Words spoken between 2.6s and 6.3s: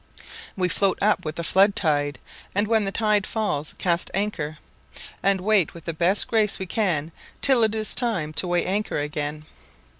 when the tide fails cast anchor, and wait with the best